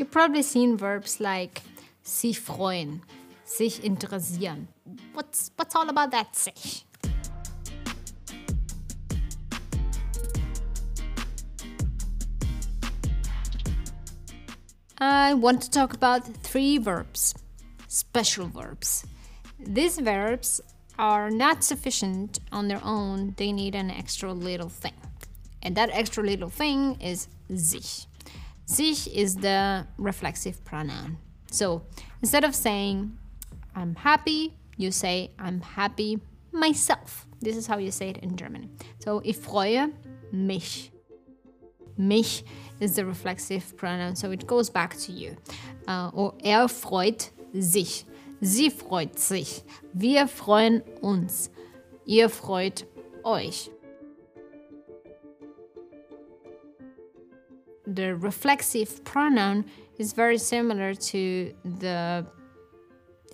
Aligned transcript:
You've 0.00 0.10
probably 0.10 0.42
seen 0.42 0.78
verbs 0.78 1.20
like 1.20 1.60
sich 2.02 2.40
freuen, 2.40 3.02
sich 3.44 3.84
interessieren. 3.84 4.68
What's, 5.12 5.50
what's 5.56 5.76
all 5.76 5.90
about 5.90 6.10
that 6.12 6.34
sich? 6.34 6.86
I 14.96 15.34
want 15.34 15.60
to 15.64 15.70
talk 15.70 15.92
about 15.92 16.24
three 16.24 16.78
verbs, 16.78 17.34
special 17.86 18.46
verbs. 18.48 19.04
These 19.58 19.98
verbs 19.98 20.62
are 20.98 21.30
not 21.30 21.62
sufficient 21.62 22.38
on 22.50 22.68
their 22.68 22.80
own, 22.82 23.34
they 23.36 23.52
need 23.52 23.74
an 23.74 23.90
extra 23.90 24.32
little 24.32 24.70
thing. 24.70 24.94
And 25.62 25.76
that 25.76 25.90
extra 25.92 26.24
little 26.24 26.48
thing 26.48 26.98
is 27.02 27.28
sich. 27.54 28.06
Sich 28.70 29.08
is 29.08 29.34
the 29.34 29.84
reflexive 29.98 30.64
pronoun. 30.64 31.18
So 31.50 31.82
instead 32.22 32.44
of 32.44 32.54
saying 32.54 33.18
I'm 33.74 33.96
happy, 33.96 34.54
you 34.76 34.92
say 34.92 35.32
I'm 35.40 35.60
happy 35.60 36.20
myself. 36.52 37.26
This 37.40 37.56
is 37.56 37.66
how 37.66 37.78
you 37.78 37.90
say 37.90 38.10
it 38.10 38.18
in 38.18 38.36
German. 38.36 38.70
So 39.00 39.22
ich 39.24 39.38
freue 39.38 39.92
mich. 40.30 40.92
Mich 41.98 42.44
is 42.78 42.94
the 42.94 43.04
reflexive 43.04 43.76
pronoun, 43.76 44.14
so 44.14 44.30
it 44.30 44.46
goes 44.46 44.70
back 44.70 44.96
to 44.98 45.10
you. 45.10 45.36
Uh, 45.88 46.12
or 46.14 46.34
er 46.44 46.68
freut 46.68 47.30
sich. 47.52 48.04
Sie 48.40 48.70
freut 48.70 49.18
sich. 49.18 49.64
Wir 49.92 50.28
freuen 50.28 50.82
uns. 51.02 51.50
Ihr 52.06 52.28
freut 52.28 52.86
euch. 53.24 53.68
The 57.94 58.14
reflexive 58.14 59.04
pronoun 59.04 59.64
is 59.98 60.12
very 60.12 60.38
similar 60.38 60.94
to 60.94 61.52
the 61.64 62.24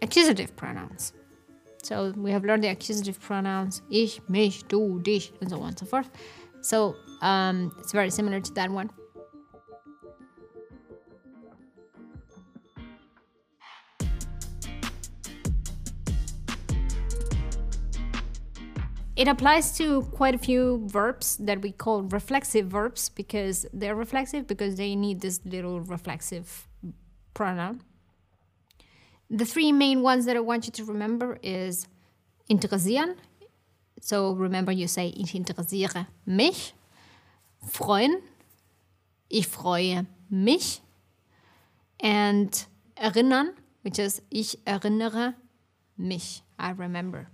accusative 0.01 0.56
pronouns. 0.56 1.12
So 1.83 2.14
we 2.17 2.30
have 2.30 2.42
learned 2.44 2.64
the 2.64 2.69
accusative 2.69 3.20
pronouns 3.20 3.83
ich, 3.91 4.19
mich, 4.28 4.67
du, 4.67 4.98
dich, 5.00 5.30
and 5.41 5.50
so 5.50 5.61
on 5.61 5.69
and 5.69 5.78
so 5.78 5.84
forth. 5.84 6.11
So 6.62 6.97
um, 7.20 7.70
it's 7.80 7.92
very 7.92 8.11
similar 8.11 8.41
to 8.41 8.53
that 8.55 8.70
one. 8.70 8.91
It 19.17 19.28
applies 19.28 19.72
to 19.78 20.03
quite 20.12 20.34
a 20.34 20.39
few 20.39 20.83
verbs 20.86 21.39
that 21.39 21.62
we 21.62 21.72
call 21.72 22.03
reflexive 22.03 22.67
verbs 22.67 23.09
because 23.09 23.67
they're 23.73 23.95
reflexive 23.95 24.47
because 24.47 24.77
they 24.77 24.95
need 24.95 25.23
this 25.23 25.41
little 25.47 25.81
reflexive 25.81 26.69
pronoun. 27.33 27.81
The 29.31 29.47
three 29.47 29.73
main 29.73 30.03
ones 30.03 30.27
that 30.27 30.36
I 30.36 30.41
want 30.41 30.67
you 30.67 30.73
to 30.73 30.84
remember 30.84 31.39
is 31.42 31.89
interessieren. 32.50 33.17
So 34.03 34.33
remember 34.33 34.70
you 34.70 34.86
say 34.86 35.08
ich 35.17 35.34
interessiere 35.34 36.08
mich. 36.27 36.75
Freuen. 37.67 38.20
Ich 39.30 39.47
freue 39.47 40.06
mich. 40.30 40.80
And 42.01 42.67
erinnern, 42.98 43.55
which 43.80 43.98
is 43.98 44.20
ich 44.30 44.56
erinnere 44.67 45.36
mich. 45.97 46.42
I 46.58 46.70
remember. 46.70 47.30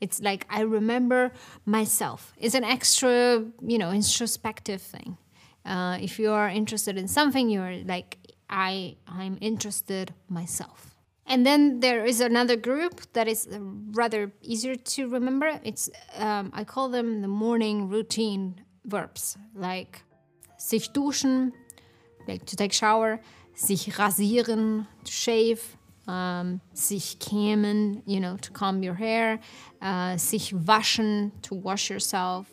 It's 0.00 0.20
like 0.20 0.46
I 0.48 0.60
remember 0.60 1.32
myself. 1.64 2.32
It's 2.38 2.54
an 2.54 2.64
extra, 2.64 3.44
you 3.66 3.78
know, 3.78 3.90
introspective 3.90 4.80
thing. 4.80 5.16
Uh, 5.64 5.98
if 6.00 6.18
you 6.18 6.30
are 6.30 6.48
interested 6.48 6.96
in 6.96 7.08
something, 7.08 7.50
you're 7.50 7.82
like, 7.84 8.16
I, 8.48 8.96
I'm 9.06 9.36
interested 9.40 10.14
myself. 10.28 10.98
And 11.26 11.44
then 11.44 11.80
there 11.80 12.06
is 12.06 12.20
another 12.20 12.56
group 12.56 13.02
that 13.12 13.28
is 13.28 13.46
rather 13.92 14.32
easier 14.40 14.76
to 14.76 15.08
remember. 15.08 15.60
It's 15.62 15.90
um, 16.16 16.50
I 16.54 16.64
call 16.64 16.88
them 16.88 17.20
the 17.20 17.28
morning 17.28 17.90
routine 17.90 18.62
verbs, 18.86 19.36
like 19.54 20.02
sich 20.56 20.90
duschen, 20.94 21.52
like 22.26 22.46
to 22.46 22.56
take 22.56 22.72
shower, 22.72 23.20
sich 23.54 23.94
rasieren, 23.98 24.86
to 25.04 25.12
shave, 25.12 25.76
um, 26.08 26.60
sich 26.72 27.18
kämmen, 27.20 28.02
you 28.06 28.18
know, 28.18 28.36
to 28.38 28.52
comb 28.52 28.82
your 28.82 28.94
hair, 28.94 29.38
uh, 29.80 30.16
sich 30.16 30.52
waschen, 30.52 31.30
to 31.42 31.54
wash 31.54 31.90
yourself. 31.90 32.46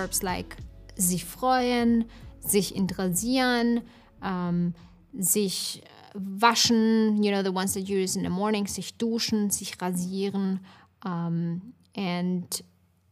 Verbs 0.00 0.22
like 0.22 0.56
sich 0.96 1.24
freuen, 1.24 2.04
sich 2.40 2.74
interessieren, 2.74 3.82
um, 4.22 4.74
sich 5.18 5.82
waschen, 6.14 7.22
you 7.22 7.30
know, 7.30 7.42
the 7.42 7.52
ones 7.52 7.74
that 7.74 7.88
you 7.88 7.98
use 7.98 8.16
in 8.16 8.24
the 8.24 8.30
morning, 8.30 8.66
sich 8.66 8.96
duschen, 8.96 9.50
sich 9.50 9.80
rasieren, 9.80 10.60
um, 11.04 11.74
and 11.94 12.62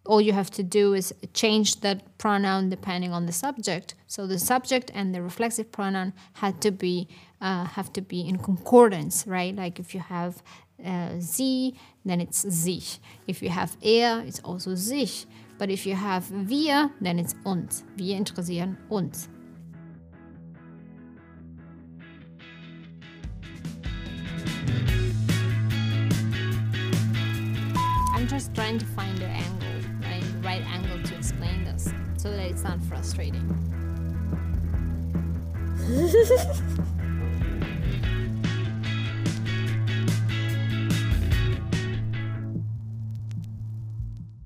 all 0.04 0.20
you 0.20 0.32
have 0.32 0.50
to 0.50 0.62
do 0.62 0.94
is 0.94 1.14
change 1.34 1.80
that 1.80 1.98
pronoun 2.18 2.70
depending 2.70 3.12
on 3.12 3.26
the 3.26 3.32
subject. 3.32 3.94
So 4.06 4.26
the 4.26 4.38
subject 4.38 4.90
and 4.94 5.14
the 5.14 5.22
reflexive 5.22 5.70
pronoun 5.70 6.12
had 6.34 6.60
to 6.62 6.70
be 6.70 7.08
uh, 7.40 7.64
have 7.64 7.92
to 7.92 8.00
be 8.00 8.26
in 8.26 8.38
concordance, 8.38 9.26
right? 9.26 9.54
Like 9.54 9.78
if 9.78 9.94
you 9.94 10.00
have 10.00 10.42
uh, 10.84 11.20
sie, 11.20 11.74
then 12.04 12.20
it's 12.20 12.38
sich. 12.38 12.98
If 13.26 13.42
you 13.42 13.50
have 13.50 13.76
er, 13.82 14.24
it's 14.26 14.40
also 14.40 14.74
sich. 14.74 15.26
But 15.58 15.70
if 15.70 15.84
you 15.84 15.96
have 15.96 16.30
wir, 16.30 16.90
then 17.00 17.18
it's 17.18 17.34
uns. 17.44 17.84
Wir 17.96 18.16
interessieren 18.16 18.78
uns. 18.90 19.28
I'm 28.14 28.28
just 28.28 28.54
trying 28.54 28.78
to 28.78 28.86
find 28.86 29.18
the 29.18 29.26
angle, 29.26 29.66
right? 30.02 30.22
The 30.22 30.38
right 30.46 30.62
angle 30.62 31.02
to 31.02 31.14
explain 31.16 31.64
this 31.64 31.92
so 32.16 32.30
that 32.30 32.50
it's 32.50 32.62
not 32.62 32.80
frustrating. 32.82 33.44